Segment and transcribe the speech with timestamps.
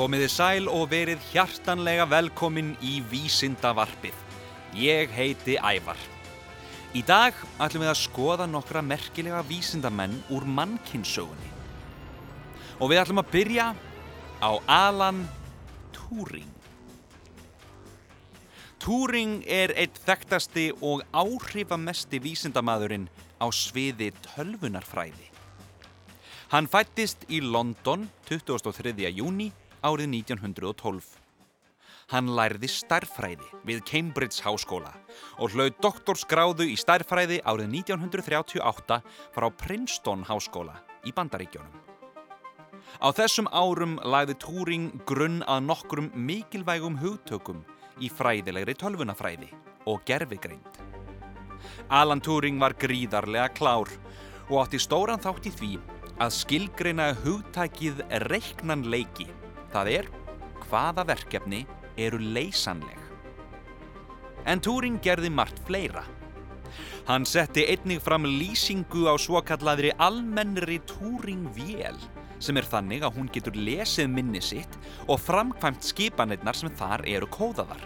[0.00, 4.14] Komiði sæl og verið hjartanlega velkomin í Vísindavarpið.
[4.80, 6.00] Ég heiti Ævar.
[6.96, 11.52] Í dag ætlum við að skoða nokkra merkilega vísindamenn úr mannkynnssögunni.
[12.80, 13.68] Og við ætlum að byrja
[14.40, 15.20] á Alan
[15.92, 16.48] Turing.
[18.80, 25.28] Turing er eitt þekktasti og áhrifamesti vísindamaðurinn á sviði tölvunarfræði.
[26.56, 28.96] Hann fættist í London 23.
[29.12, 31.10] júni árið 1912.
[32.10, 34.90] Hann lærði starffræði við Cambridge háskóla
[35.38, 38.98] og hlaut doktorsgráðu í starffræði árið 1938
[39.36, 41.86] frá Princeton háskóla í Bandaríkjónum.
[42.98, 47.62] Á þessum árum lagði Turing grunn að nokkrum mikilvægum hugtökum
[48.02, 49.52] í fræðilegri tölvunafræði
[49.86, 50.82] og gerfigreind.
[51.90, 53.90] Alan Turing var gríðarlega klár
[54.50, 55.72] og átti stóran þátt í því
[56.20, 59.30] að skilgreina hugtækið reiknanleiki.
[59.70, 60.08] Það er
[60.66, 61.64] hvaða verkefni
[62.00, 62.98] eru leysanleg.
[64.48, 66.04] En Turing gerði margt fleira.
[67.08, 71.98] Hann setti einnig fram lýsingu á svokallaðri almennri Turing-vél
[72.40, 74.76] sem er þannig að hún getur lesið minni sitt
[75.06, 77.82] og framkvæmt skipanirnar sem þar eru kóðaðar.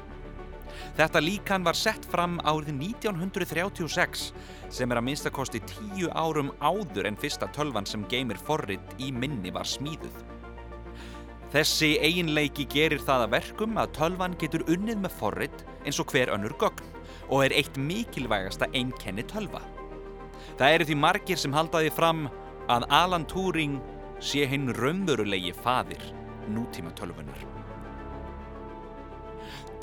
[0.95, 4.29] Þetta líkan var sett fram árið 1936
[4.75, 9.55] sem er að minnstakosti tíu árum áður en fyrsta tölvan sem geymir forrit í minni
[9.55, 10.34] var smíðuð.
[11.55, 16.33] Þessi eiginleiki gerir það að verkum að tölvan getur unnið með forrit eins og hver
[16.35, 16.89] önnur gögn
[17.29, 19.61] og er eitt mikilvægasta einkenni tölva.
[20.59, 22.25] Það eru því margir sem haldaði fram
[22.67, 23.77] að Alan Turing
[24.19, 26.03] sé hinn raunverulegi fadir
[26.51, 27.47] nútíma tölvunar.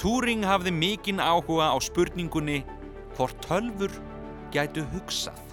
[0.02, 2.66] Turing hafði mikinn áhuga á spurningunni
[3.16, 3.96] hvort tölfur
[4.52, 5.51] gætu hugsað.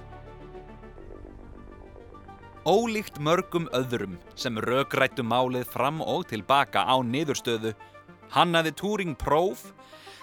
[2.69, 7.70] Ólíkt mörgum öðrum sem rökrættu málið fram og tilbaka á niðurstöðu
[8.34, 9.62] hannaði Turing próf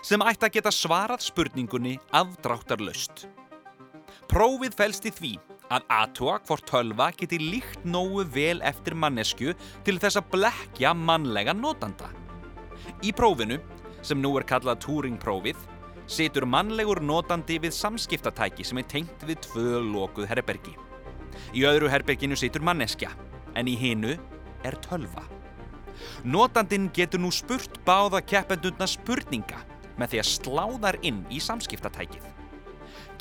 [0.05, 3.25] sem ætti að geta svarað spurningunni afdráttarlaust.
[4.29, 5.33] Prófið felst í því
[5.73, 9.57] að aðtúa hvort tölva geti líkt nógu vel eftir mannesku
[9.87, 12.13] til þess að blekja mannlega notanda.
[13.01, 13.57] Í prófinu,
[14.05, 15.57] sem nú er kallað Turing-prófið,
[16.05, 20.77] situr mannlegur notandi við samskiptatæki sem er tengt við tvö lokuð herbergi.
[21.55, 23.11] Í öðru herberginu situr manneskja,
[23.55, 24.15] en í hinu
[24.65, 25.23] er tölva.
[26.23, 29.61] Notandin getur nú spurt báða keppendurna spurninga
[29.99, 32.25] með því að slá þar inn í samskiptatækið.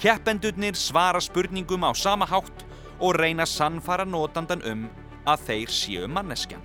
[0.00, 2.64] Keppendurnir svara spurningum á sama hátt
[2.98, 4.86] og reyna sannfara notandan um
[5.28, 6.62] að þeir séu manneskjan.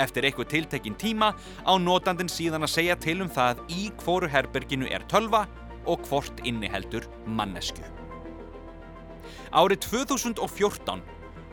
[0.00, 4.88] Eftir eitthvað tiltekinn tíma á notandin síðan að segja til um það í hvoru herberginu
[4.88, 5.44] er tölva
[5.84, 7.84] og hvort inniheldur mannesku.
[9.52, 11.02] Árið 2014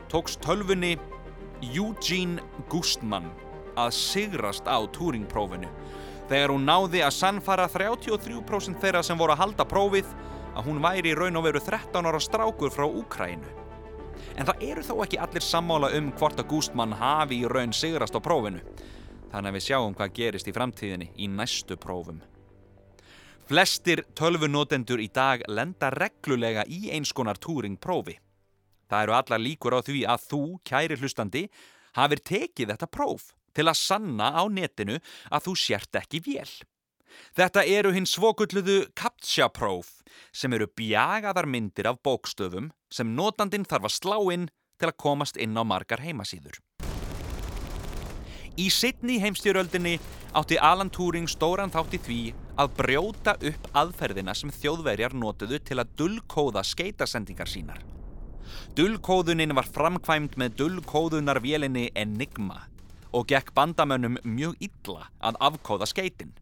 [0.08, 0.94] tókst tölfunni
[1.60, 2.40] Eugene
[2.72, 3.26] Gustman
[3.76, 5.68] að sigrast á Turing-prófinu
[6.30, 10.08] þegar hún náði að sannfara 33% þeirra sem voru að halda prófið
[10.54, 13.52] að hún væri í raun og veru 13 ára strákur frá Úkrænu.
[14.40, 18.16] En það eru þó ekki allir sammála um hvort að Gustman hafi í raun sigrast
[18.16, 18.64] á prófinu.
[19.28, 22.24] Þannig að við sjáum hvað gerist í framtíðinni í næstu prófum.
[23.50, 28.12] Flestir tölvunotendur í dag lenda reglulega í eins konar Turing-prófi.
[28.86, 31.42] Það eru allar líkur á því að þú, kæri hlustandi,
[31.98, 35.00] hafir tekið þetta próf til að sanna á netinu
[35.34, 36.52] að þú sért ekki vél.
[37.34, 39.90] Þetta eru hinn svokulluðu CAPTCHA-próf
[40.30, 44.46] sem eru bjagaðar myndir af bókstöfum sem notandin þarf að slá inn
[44.78, 46.62] til að komast inn á margar heimasýður.
[48.62, 49.98] Í sittni heimstjóröldinni
[50.38, 52.20] átti Alan Turing stóran þátt í því
[52.60, 57.80] að brjóta upp aðferðina sem þjóðverjar notuðu til að dullkóða skeitasendingar sínar.
[58.76, 62.66] Dullkóðunin var framkvæmt með dullkóðunarvélinni Enigma
[63.16, 66.34] og gekk bandamönnum mjög illa að afkóða skeitin.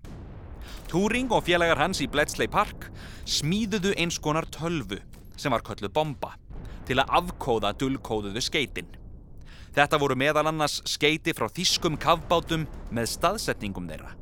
[0.88, 2.88] Turing og félagar hans í Bletchley Park
[3.28, 4.98] smíðuðu eins konar tölvu
[5.38, 6.34] sem var kölluð bomba
[6.88, 8.88] til að afkóða dullkóðuðu skeitin.
[9.76, 14.16] Þetta voru meðal annars skeiti frá þýskum kavbátum með staðsetningum þeirra.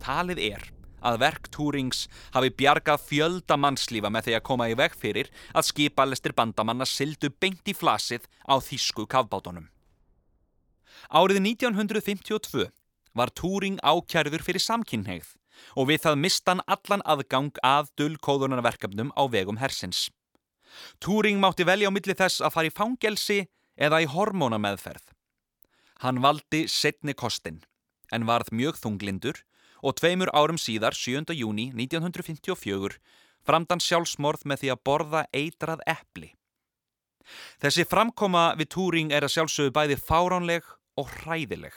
[0.00, 0.68] Talið er
[1.02, 5.68] að verk Turings hafi bjargað fjölda mannslífa með því að koma í veg fyrir að
[5.70, 9.68] skipalestir bandamanna sildu beint í flasið á þýsku kavbátunum.
[11.10, 12.68] Árið 1952
[13.16, 15.34] var Turing ákjærður fyrir samkynneigð
[15.76, 20.08] og við það mistan allan aðgang að dullkóðunarverkefnum á vegum hersins.
[21.02, 23.40] Turing mátti velja á milli þess að fara í fangelsi
[23.76, 25.02] eða í hormónameðferð.
[26.00, 27.60] Hann valdi setni kostin
[28.14, 29.42] en varð mjög þunglindur
[29.82, 31.32] og tveimur árum síðar, 7.
[31.36, 32.98] júni 1954,
[33.46, 36.34] framdann sjálfsmorð með því að borða eitrað eppli.
[37.62, 40.66] Þessi framkoma við Turing er að sjálfsögðu bæði fáránleg
[40.98, 41.74] og hræðileg.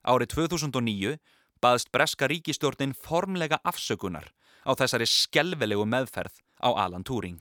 [0.00, 1.18] árið 2009
[1.60, 4.32] baðst breska ríkistjórnin formlega afsökunar
[4.64, 7.40] á þessari skelvelegu meðferð á Alan Turing.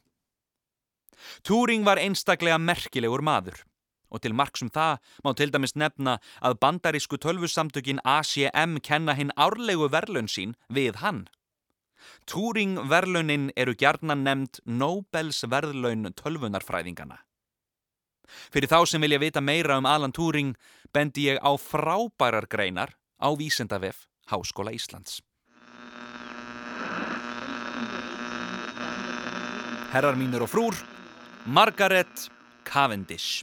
[1.43, 3.63] Turing var einstaklega merkilegur maður
[4.09, 9.89] og til marksum það má til dæmis nefna að bandarísku tölvussamtökin ACM kenna hinn árlegu
[9.91, 11.27] verlun sín við hann.
[12.25, 17.19] Turing verlunin eru gjarnan nefnd Nobels verðlaun tölvunarfræðingana.
[18.53, 20.53] Fyrir þá sem vilja vita meira um Alan Turing
[20.93, 25.21] bendi ég á frábærar greinar á Vísendavef Háskóla Íslands.
[29.89, 30.75] Herrar mínur og frúr,
[31.49, 32.29] Margaret
[32.63, 33.41] Cavendish.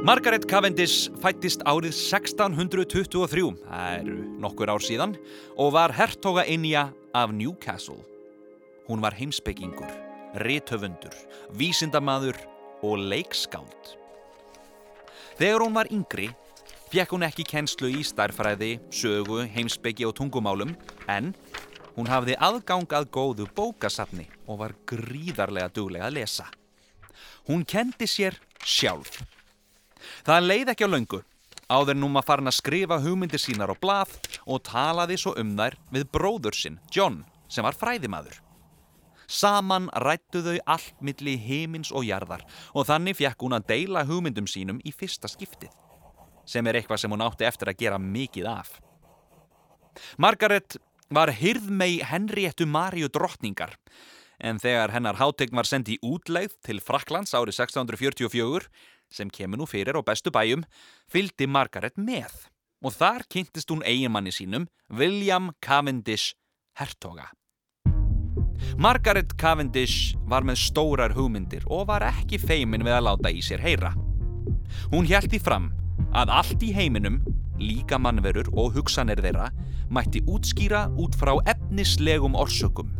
[0.00, 5.10] Margaret Cavendish fættist árið 1623, það eru nokkur ár síðan,
[5.60, 7.98] og var hertoga innja af Newcastle.
[8.88, 9.90] Hún var heimsbyggingur,
[10.40, 11.12] rithöfundur,
[11.52, 12.38] vísindamadur
[12.80, 13.90] og leikskáld.
[15.36, 16.30] Þegar hún var yngri,
[16.88, 20.72] fekk hún ekki kennslu í starfræði, sögu, heimsbyggi og tungumálum,
[21.12, 21.34] en
[21.98, 26.48] hún hafði aðgang að góðu bókasafni og var gríðarlega duglega að lesa.
[27.44, 29.20] Hún kendi sér sjálf.
[30.26, 31.22] Það leið ekki á laungu.
[31.70, 35.76] Áður nú maður farin að skrifa hugmyndir sínar á blað og talaði svo um þær
[35.94, 38.40] við bróður sinn, John, sem var fræðimaður.
[39.30, 42.42] Saman rættu þau allt milli heimins og jarðar
[42.74, 45.70] og þannig fekk hún að deila hugmyndum sínum í fyrsta skiptið,
[46.42, 48.80] sem er eitthvað sem hún átti eftir að gera mikið af.
[50.18, 50.80] Margaret
[51.14, 53.76] var hyrðmei Henriettu Maríu drottningar,
[54.42, 58.66] en þegar hennar hátegn var sendið í útleið til Fraklands árið 1644
[59.10, 60.62] sem kemur nú fyrir á bestu bæjum,
[61.10, 62.46] fylgdi Margaret með
[62.80, 66.32] og þar kynntist hún eiginmanni sínum, William Cavendish
[66.78, 67.28] hertoga.
[68.80, 73.60] Margaret Cavendish var með stórar hugmyndir og var ekki feimin við að láta í sér
[73.60, 73.92] heyra.
[74.92, 75.68] Hún í fram
[76.16, 77.20] að allt í heiminum,
[77.60, 79.50] líka mannverur og hugsanir þeirra,
[79.90, 82.99] mætti útskýra út frá efnislegum orsökum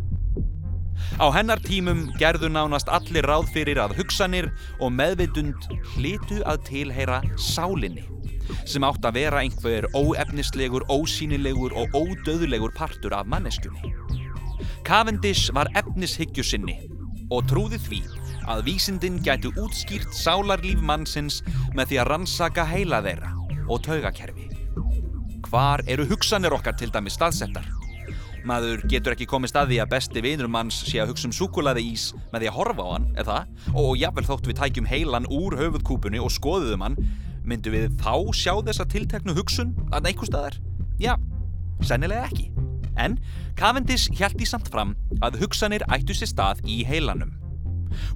[1.20, 4.50] Á hennar tímum gerðu nánast allir ráð fyrir að hugsanir
[4.80, 8.06] og meðvitund hlitu að tilheyra sálinni
[8.66, 13.92] sem átt að vera einhver óefnislegur, ósýnilegur og ódöðulegur partur af manneskjunni.
[14.86, 16.76] Cavendish var efnishyggju sinni
[17.30, 18.00] og trúði því
[18.50, 21.40] að vísindin gætu útskýrt sálarlíf mannsins
[21.76, 23.34] með því að rannsaka heila þeirra
[23.70, 24.48] og taugakerfi.
[25.50, 27.79] Hvar eru hugsanir okkar til dæmi staðsettar?
[28.48, 32.06] Maður getur ekki komið staði að besti vinur manns sé að hugsa um súkulaði ís
[32.32, 33.74] með því að horfa á hann, eða það?
[33.82, 36.96] Og jáfnvel þótt við tækjum heilan úr höfuðkúpunni og skoðuðum hann,
[37.44, 40.56] myndu við þá sjá þessa tilteknu hugsun að neikku staðar?
[41.00, 41.14] Já,
[41.84, 42.48] sennilega ekki.
[43.00, 43.18] En
[43.60, 47.36] Cavendish í samt fram að hugsanir ættu sér stað í heilanum.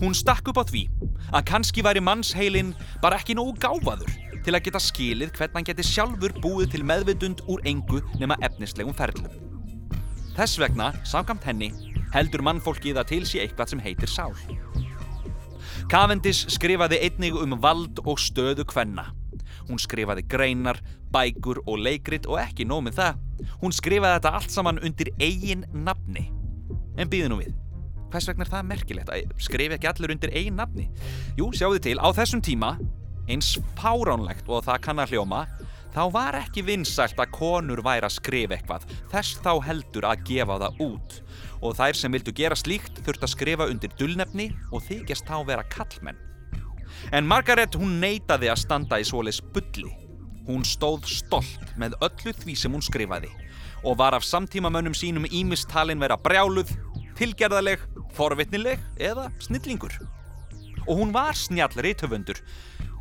[0.01, 0.87] Hún stakk upp á því
[1.35, 4.13] að kannski væri mannsheilin bara ekki nógu gáfaður
[4.45, 8.97] til að geta skilið hvernig hann geti sjálfur búið til meðvitund úr engu nema efnislegum
[8.97, 9.54] ferlum.
[10.35, 11.69] Þess vegna, samkvæmt henni,
[12.11, 14.33] heldur mannfólkið að til sé eitthvað sem heitir sál.
[15.93, 19.13] Cavendish skrifaði einnig um vald og stöðu kvenna.
[19.69, 20.81] Hún skrifaði greinar,
[21.15, 23.21] bækur og leikrit og ekki nómið það.
[23.63, 26.27] Hún skrifaði þetta allt saman undir eigin nafni.
[26.99, 27.55] En býðu nú við,
[28.11, 30.89] hvers vegna er það merkilegt að skrifi ekki allir undir eigin nafni?
[31.39, 32.75] Jú, þið til, á þessum tíma,
[33.31, 35.45] eins fáránlegt og það kann að hljóma,
[35.95, 40.59] þá var ekki vinsælt að konur væri að skrifa eitthvað, þess þá heldur að gefa
[40.65, 41.19] það út.
[41.65, 45.67] Og þær sem vildu gera slíkt þurft að skrifa undir dullnefni og þykjast þá vera
[45.73, 46.19] kallmenn.
[47.13, 49.93] En Margaret hún neytaði að standa í svoleis bulli.
[50.45, 53.31] Hún stóð stolt með öllu því sem hún skrifaði
[53.85, 56.71] og var af samtímamönnum sínum ímistalin vera brjáluð,
[57.19, 57.83] tilgerðaleg,
[58.17, 59.93] forvitnileg eða snillingur.
[60.87, 62.41] Og hún var snjall reytöfundur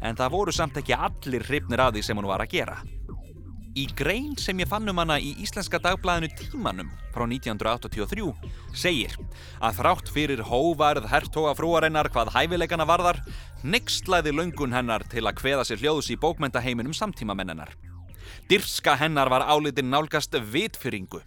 [0.03, 2.77] en það voru samt ekki allir hrifnir að því sem hún var að gera.
[3.73, 8.27] Í grein sem ég fann um hana í Íslenska dagblæðinu Tímanum frá 1983
[8.77, 9.15] segir
[9.57, 13.17] að þrátt fyrir hóvarð hertoga frúarinnar hvað hæfileikana varðar
[13.65, 17.73] nextlaði löngun hennar til að hveða sér hljóðs í bókmyndaheiminum samtímamennenar.
[18.45, 21.23] Dirska hennar var álitinn nálgast vitfyringu.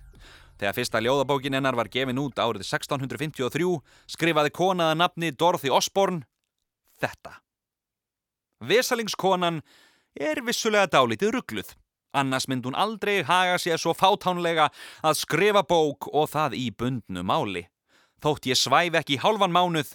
[0.57, 3.75] Þegar fyrsta ljóðabókin hennar var gefin út árið 1653
[4.15, 6.23] skrifaði konaða nafni Dorothy Osborne
[7.01, 7.37] þetta.
[8.65, 9.61] Vesalingskonan
[10.17, 11.75] er vissulega dálítið ruggluð.
[12.17, 14.71] Annars mynd hún aldrei haga sér svo fátánlega
[15.05, 17.67] að skrifa bók og það í bundnu máli.
[18.25, 19.91] Þótt ég svæf ekki hálfan mánuð,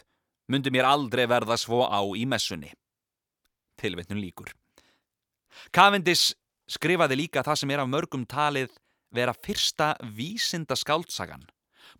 [0.45, 2.69] myndi mér aldrei verða svo á í messunni.
[3.81, 4.51] Tilvittnum líkur.
[5.73, 6.35] Cavendish
[6.69, 8.69] skrifaði líka það sem er af mörgum talið
[9.11, 11.49] vera fyrsta vísinda skáltsagan.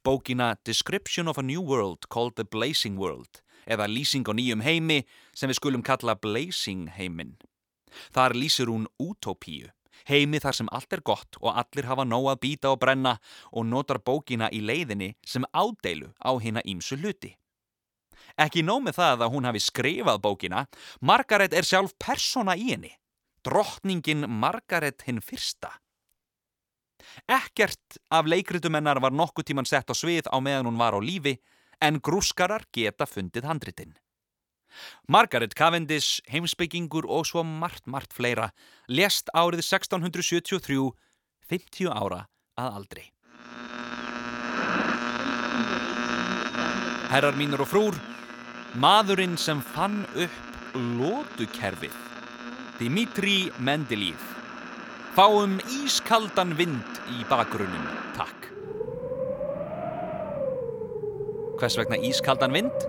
[0.05, 3.41] Bókina Description of a New World called the Blazing World
[3.71, 5.01] eða lýsing á nýjum heimi
[5.33, 7.37] sem við skulum kalla blazing heiminn.
[8.15, 9.71] Þar lýsir hún útópíu
[10.09, 13.17] Heimi þar sem allt er gott og allir hafa nóg að býta og brenna
[13.51, 17.35] og notar bókina í leiðinni sem ádeilu á hina ímsu hluti.
[18.39, 20.65] Ekki nóg með það að hún hafi skrifað bókina,
[21.01, 22.91] Margaret er sjálf persóna í henni.
[23.45, 25.73] Drottningin Margaret hinn fyrsta.
[27.25, 31.39] Ekkert af leikritumennar var nokkuð tíman sett á svið á meðan hún var á lífi
[31.81, 33.95] en grúskarar geta fundið handritinn.
[35.07, 38.51] Margaret Cavendish, heimsbyggingur og svo margt, margt fleira,
[38.87, 40.91] lest árið 1673,
[41.51, 42.25] 50 ára
[42.59, 43.07] að aldri.
[47.11, 47.97] Herrar mínur og frúr,
[48.79, 51.97] maðurinn sem fann upp lótukerfið,
[52.79, 54.29] Dimitri Mendeleev.
[55.11, 58.40] Fáum ískaldan vind í bakgrunnum, takk.
[61.61, 62.85] Hvers vegna ískaldan vind?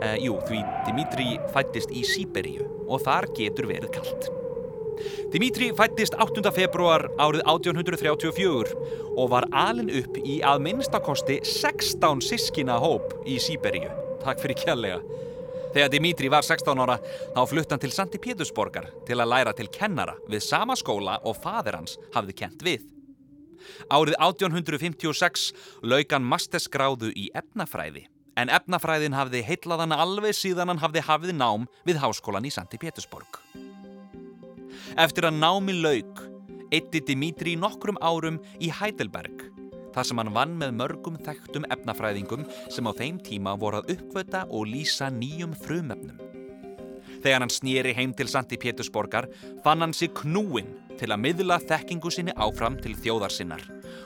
[0.00, 4.30] Uh, jú, því Dimitri fættist í Sýberíu og þar getur verið kallt.
[5.30, 6.42] Dimitri fættist 8.
[6.56, 8.74] februar árið 1834
[9.14, 13.92] og var alin upp í að minnstakosti 16 sískina hóp í Sýberíu.
[14.24, 15.00] Takk fyrir kjallega.
[15.70, 16.98] Þegar Dimitri var 16 ára
[17.36, 21.38] þá flutt hann til Santi Pétursborgar til að læra til kennara við sama skóla og
[21.38, 22.88] fadir hans hafði kent við.
[23.90, 25.50] Árið 1856
[25.82, 28.06] lauk hann mastersgráðu í efnafræði
[28.40, 33.40] en efnafræðin hafði heitlaðan alveg síðan hann hafði hafið nám við háskólan í Santi Pétursborg.
[34.98, 36.22] Eftir að námi lauk,
[36.72, 39.44] eitti Dimitri nokkrum árum í Heidelberg,
[39.94, 44.46] þar sem hann vann með mörgum þekktum efnafræðingum sem á þeim tíma voru að uppvöta
[44.48, 46.18] og lýsa nýjum frumefnum.
[47.20, 49.28] Þegar hann snýri heim til Santi Pétursborgar
[49.64, 53.62] fann hann sig knúin til að miðla þekkingu sinni áfram til þjóðarsinnar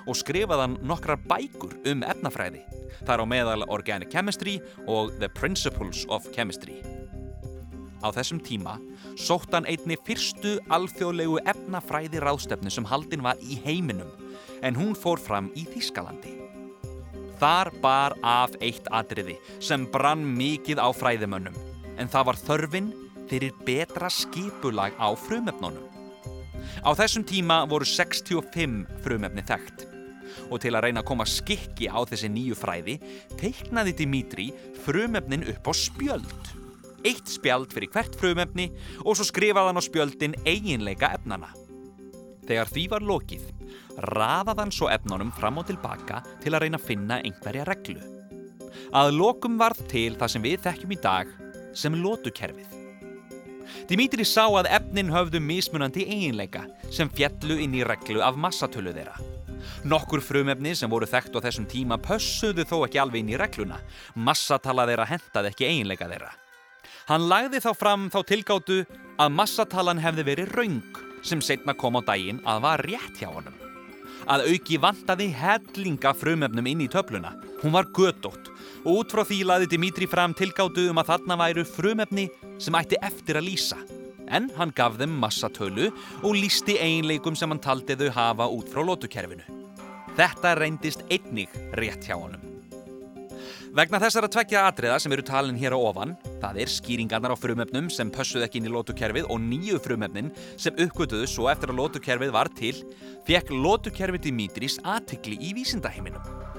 [0.06, 2.62] og skrifaðan nokkrar bækur um efnafræði
[3.04, 6.78] þar á meðal Organic Chemistry og The Principles of Chemistry.
[8.04, 8.76] Á þessum tíma
[9.16, 14.10] sótt hann einni fyrstu alþjóðlegu efnafræði ráðstefnu sem haldin var í heiminum
[14.62, 16.36] en hún fór fram í Þískalandi.
[17.40, 21.56] Þar bar af eitt atriði sem brann mikið á fræðimönnum
[21.98, 22.92] en það var þörfin
[23.30, 25.93] fyrir betra skipulag á frumefnunum.
[26.84, 29.86] Á þessum tíma voru 65 frumefni þekkt
[30.52, 32.98] og til að reyna að koma skikki á þessi nýju fræði
[33.40, 34.50] teiknaði Dimitri
[34.84, 36.50] frumefnin upp á spjöld.
[37.04, 38.68] Eitt spjald fyrir hvert frumefni
[39.00, 41.48] og svo skrifaði hann á spjöldin eiginleika efnana.
[42.44, 43.48] Þegar því var lokið,
[44.12, 48.00] raðaði hann svo efnunum fram og tilbaka til að reyna að finna einhverja reglu.
[48.92, 51.36] Að lokum varð til það sem við þekkjum í dag
[51.72, 52.83] sem lótukerfið.
[53.88, 59.16] Dimitri sá að efnin höfðu mismunandi eiginleika sem fjallu inn í reglu af massatölu þeirra.
[59.84, 63.80] Nokkur frumefni sem voru þekkt á þessum tíma pössuðu þó ekki alveg inn í regluna.
[64.14, 66.32] Massatala þeirra hentaði ekki eiginleika þeirra.
[67.08, 68.78] Hann lagði þá fram þá tilgáttu
[69.20, 73.56] að massatalan hefði verið raung sem setna kom á daginn að var rétt hjá honum.
[74.24, 77.34] Að auki vantaði hellinga frumefnum inn í töfluna.
[77.60, 78.48] Hún var gödótt
[78.84, 82.28] og út frá því laði Dimitri fram tilgáttu um að þarna væru frumefni
[82.62, 83.80] sem ætti eftir að lýsa.
[84.28, 85.90] En hann gaf þeim massatölu
[86.22, 89.44] og lísti einleikum sem hann taldi þau hafa út frá lótukerfinu.
[90.14, 92.54] Þetta reyndist einnig rétt hjá honum.
[93.74, 97.42] Vegna þessar að tvekja atriða sem eru talin hér á ofan, það er skýringarnar á
[97.42, 101.80] frumöfnum sem pössuð ekki inn í lótukerfið og nýju frumöfnin sem uppgötuðu svo eftir að
[101.80, 102.76] lótukerfið var til,
[103.26, 106.53] fekk lótukerfið Dimitris aðtikli í vísindaheiminum.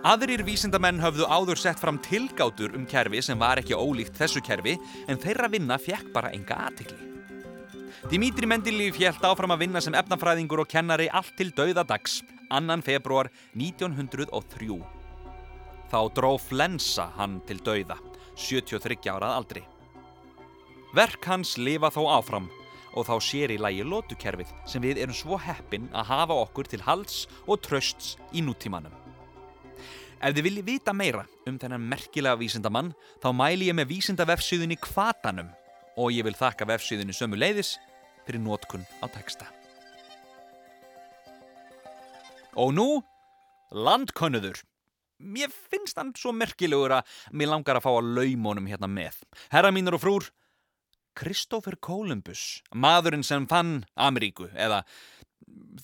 [0.00, 4.78] Aðrir vísindamenn höfðu áður sett fram tilgátur um kerfi sem var ekki ólíkt þessu kerfi
[5.04, 6.96] en þeirra vinna fekk bara enga aðtikli.
[8.08, 12.78] Dimitri Mendeleev hjælt áfram að vinna sem efnafræðingur og kennari allt til dauðadags 2.
[12.86, 14.78] februar 1903.
[15.92, 17.98] Þá dró flensa hann til dauða,
[18.40, 19.64] 73 árað aldri.
[20.96, 22.48] Verk hans lifa þó áfram
[22.96, 26.80] og þá sér í lægi lótukerfið sem við erum svo heppin að hafa okkur til
[26.88, 28.96] hals og trösts í nútímanum.
[30.20, 32.90] Ef þið viljið vita meira um þennan merkilega vísindamann
[33.22, 35.48] þá mæli ég með vísindavefsíðunni Kvatanum
[35.96, 37.78] og ég vil þakka vefsíðunni sömu leiðis
[38.26, 39.48] fyrir nótkunn á texta.
[42.60, 42.86] Og nú,
[43.72, 44.60] landkönnuður.
[45.20, 49.16] Mér finnst hann svo merkilegur að mér langar að fá að laumónum hérna með.
[49.52, 50.30] Herra mínur og frúr,
[51.16, 54.84] Kristófer Kolumbus, maðurinn sem fann Ameríku, eða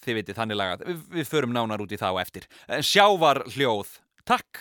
[0.05, 2.47] þið veitir þannig lagað, við förum nánar út í þá eftir.
[2.85, 3.97] Sjávar hljóð,
[4.27, 4.59] takk.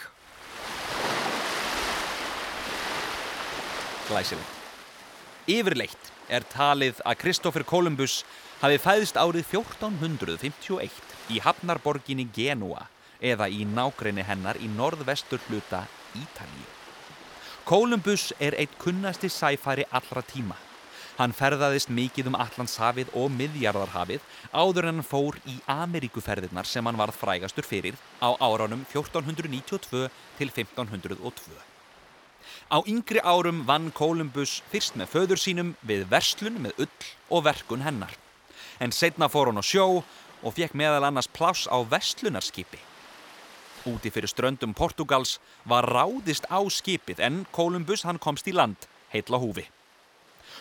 [4.06, 4.52] Glæsilegt.
[5.50, 8.20] Yfirleitt er talið að Kristófer Kolumbus
[8.62, 12.86] hafi fæðist árið 1451 í hafnarborginni Genua
[13.22, 15.86] eða í nákrenni hennar í norðvestur hluta
[16.18, 16.70] Ítalíu.
[17.66, 20.58] Kolumbus er eitt kunnasti sæfæri allra tíma.
[21.16, 27.00] Hann ferðaðist mikið um Allandshafið og Miðjarðarhafið áður en hann fór í Ameríkuferðirnar sem hann
[27.00, 31.56] varð frægastur fyrir á áránum 1492 til 1502.
[32.68, 37.86] Á yngri árum vann Kolumbus fyrst með föður sínum við verslun með ull og verkun
[37.88, 38.12] hennar.
[38.84, 40.04] En setna fór hann á sjó
[40.44, 42.82] og fekk meðal annars pláss á verslunarskipi.
[43.88, 49.40] Úti fyrir ströndum Portugals var ráðist á skipið en Kolumbus hann komst í land, heitla
[49.40, 49.70] húfi.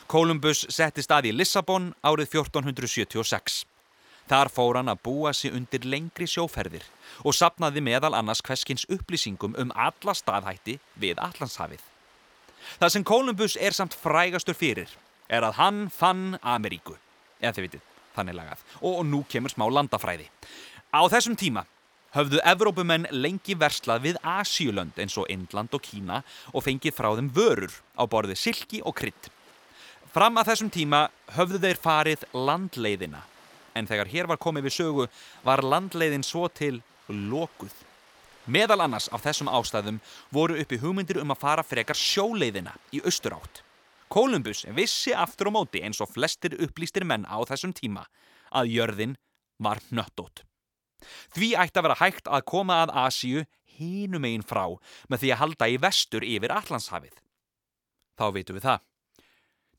[0.05, 3.63] Kolumbus setti stað í Lissabon árið 1476.
[4.29, 6.85] Þar fór hann að búa sig undir lengri sjóferðir
[7.25, 11.81] og sapnaði meðal annars hverskins upplýsingum um alla staðhætti við Allandshafið.
[12.81, 14.93] Það sem Kolumbus er samt frægastur fyrir
[15.29, 16.97] er að hann fann Ameríku,
[17.41, 20.29] eða þið vitið, þannig lagað, og nú kemur smá landafræði.
[20.93, 21.65] Á þessum tíma
[22.15, 26.21] höfðu Evrópumenn lengi verslað við Asíulönd eins og Indland og Kína
[26.53, 29.33] og fengið frá þeim vörur á borði silki og krydd.
[30.14, 30.99] Fram að þessum tíma
[31.35, 33.25] höfðu þeir farið landleiðina
[33.75, 35.06] en þegar hér var komið við sögu
[35.42, 36.76] var landleiðin svo til
[37.09, 37.75] lokuð.
[38.47, 39.99] Meðal annars af þessum ástæðum
[40.30, 43.64] voru uppi hugmyndir um að fara frekar sjóleiðina í austurátt.
[44.06, 48.06] Kolumbus vissi aftur á móti eins og flestir upplýstir menn á þessum tíma
[48.54, 49.18] að jörðin
[49.59, 50.47] var nöttótt.
[51.35, 53.47] Því ætti að vera hægt að koma að Asíu
[53.83, 54.78] hínum einn frá
[55.11, 57.18] með því að halda í vestur yfir Allandshafið.
[58.14, 58.90] Þá veitum við það.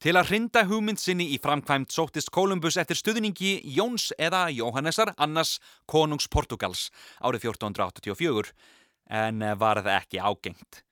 [0.06, 5.56] Til að hrinda hugmynd sinni í framkvæmt sóttist Kolumbus eftir stuðningi Jóns eða Jóhannesar Annars
[5.90, 6.92] konungs Portugals
[7.26, 8.52] árið 1484
[9.10, 10.84] en var það ekki ágengt.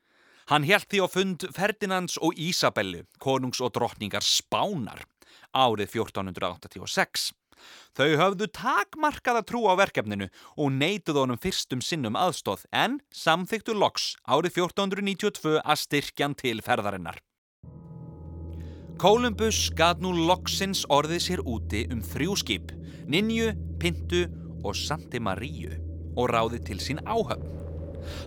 [0.49, 5.03] Hann held því á fund Ferdinands og Ísabellu, konungs og drottningar Spánar
[5.53, 7.27] árið 1486.
[7.93, 14.15] Þau höfðu takmarkaða trú á verkefninu og neituð honum fyrstum sinnum aðstóð en samþyktu loks
[14.25, 17.21] árið 1492 að styrkjan til ferðarinnar.
[19.03, 22.69] Kolumbus gat nú loksins orðið sér úti um þrjú skip,
[23.11, 24.21] Ninju, Pintu
[24.63, 25.73] og Santi Maríu
[26.15, 27.43] og ráðið til sín áhöfn.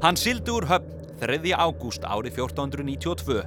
[0.02, 1.54] Hann sildi úr höfn 3.
[1.56, 3.38] ágúst árið 1492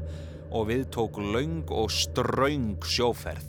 [0.50, 3.46] og við tók laung og straung sjóferð.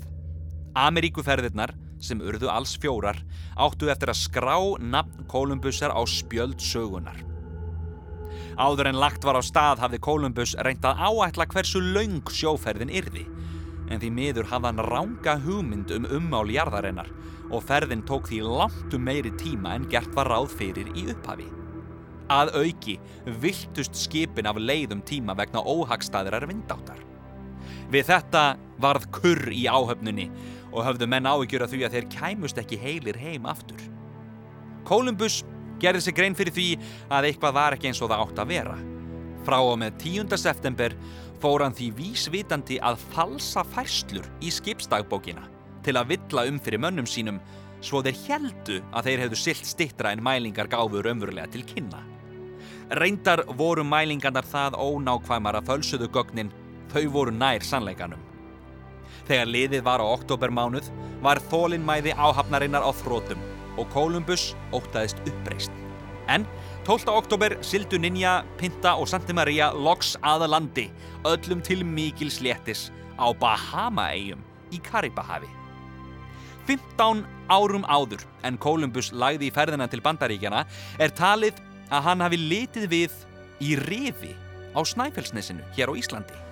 [0.77, 1.73] Ameríkuferðirnar,
[2.05, 3.25] sem urðu alls fjórar,
[3.57, 7.25] áttu eftir að skrá nafn Kolumbusar á spjöld sögunar.
[8.61, 13.25] Áður en lagt var á stað hafði Kolumbus reynt að áætla hversu laung sjóferðin yrði
[13.91, 17.11] en því miður hafði hann ránga hugmynd um ummál jarðarinnar
[17.51, 21.49] og ferðin tók því langt um meiri tíma en gert var ráð fyrir í upphafi.
[22.31, 22.97] Að auki
[23.43, 27.01] viltust skipin af leiðum tíma vegna óhagstæðirar vindáttar.
[27.91, 28.45] Við þetta
[28.81, 30.29] varð kurr í áhöfnunni
[30.71, 33.83] og höfðu menn áhyggjur að því að þeir kæmust ekki heilir heim aftur.
[34.87, 35.43] Kolumbus
[35.83, 36.69] gerði sig grein fyrir því
[37.11, 38.79] að eitthvað var ekki eins og það átt að vera.
[39.47, 40.37] Frá og með 10.
[40.41, 40.95] september
[41.41, 45.47] fór hann því vísvitandi að falsa færslur í skipsdagbókina
[45.85, 47.41] til að villa um fyrir mönnum sínum
[47.81, 52.03] svo þeir heldu að þeir hefðu silt stittra en mælingar gáfur ömverulega til kynna.
[53.01, 56.53] Reyndar voru mælingarnar það ónákvæmar að fölsuðu gögnin,
[56.93, 58.21] þau voru nær sannleikanum.
[59.29, 60.91] Þegar liðið var á oktobermánuð
[61.23, 63.41] var þólinnmæði áhafnarinnar á þrótum
[63.79, 65.73] og Kolumbus ótaðist uppreist.
[66.31, 66.47] En
[66.87, 67.11] 12.
[67.11, 70.87] oktober sildu Ninja, Pinta og Santa Maria loks aða landi,
[71.27, 72.89] öllum til mikil sléttis
[73.19, 75.51] á Bahama-eigjum í Karibahafi.
[76.71, 80.63] 15 árum áður en Kolumbus lagði í ferðina til bandaríkjana
[81.03, 81.59] er talið
[81.91, 83.17] að hann hafi litið við
[83.61, 84.37] í rifi
[84.71, 86.50] á Snæfellsnesinu hér á Íslandi.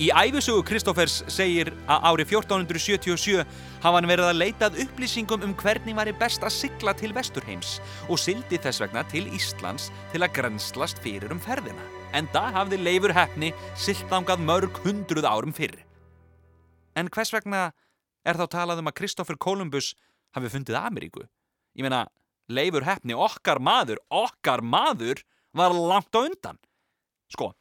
[0.00, 3.42] Í æfisugu Kristófers segir að árið 1477
[3.82, 7.74] hafa hann verið að leitað upplýsingum um hvernig væri best að sigla til Vesturheims
[8.06, 11.84] og sildi þess vegna til Íslands til að grenslast fyrir um ferðina.
[12.16, 15.76] En það hafði leifur hefni siltangað mörg hundruð árum fyrr.
[16.96, 17.66] En hvers vegna
[18.24, 19.92] er þá talað um að Kristófer Kolumbus
[20.32, 21.28] hafi fundið Ameríku?
[21.76, 22.06] Ég meina,
[22.48, 25.20] leifur hefni okkar maður, okkar maður
[25.52, 26.56] var langt á undan.
[27.28, 27.52] Sko,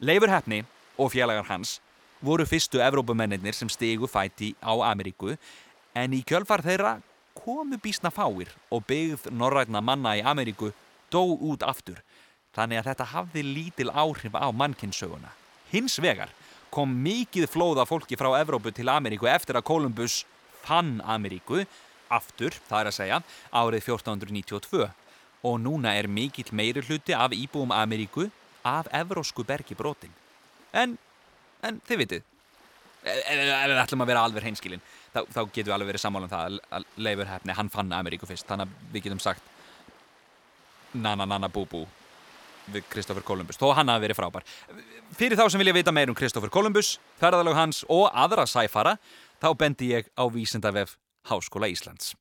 [0.00, 0.64] leifur hefni
[0.98, 1.78] og félagar hans
[2.24, 5.36] voru fyrstu Evrópumennir sem stigu fæti á Ameríku
[5.94, 6.98] en í kjölfar þeirra
[7.34, 10.72] komu bísna fáir og byggð norrætna manna í Ameríku
[11.12, 12.00] dó út aftur
[12.54, 15.32] þannig að þetta hafði lítil áhrif á mannkynnssöguna.
[15.72, 16.30] Hins vegar
[16.70, 20.22] kom mikið flóða fólki frá Evrópu til Ameríku eftir að Kolumbus
[20.64, 21.64] fann Ameríku
[22.08, 24.90] aftur, það er að segja, árið 1492
[25.44, 28.30] og núna er mikill meiri hluti af íbúum Ameríku
[28.64, 30.14] af evrósku bergi brotin
[30.82, 30.96] en,
[31.62, 32.30] en þið vitið
[33.04, 36.32] ef við ætlum að vera alveg hreinskilin þá, þá getum við alveg verið sammála um
[36.32, 39.52] það að Leifur Hefni, hann fann Ameríku fyrst þannig að við getum sagt
[40.94, 41.84] nana nana bú bú
[42.72, 44.44] við Kristoffer Columbus, þó hann hafi verið frábær.
[45.12, 48.94] Fyrir þá sem vilja vita meir um Kristoffer Columbus, ferðalög hans og aðra sæfara,
[49.42, 50.96] þá bendi ég á Vísindavef
[51.28, 52.14] Háskóla Íslands.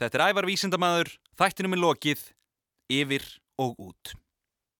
[0.00, 2.26] Þetta er ævar vísindamaður, þættinum er lokið,
[2.92, 3.24] yfir
[3.62, 4.14] og út.